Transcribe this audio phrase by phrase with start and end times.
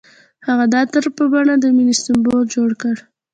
[0.47, 2.95] هغه د عطر په بڼه د مینې سمبول جوړ کړ.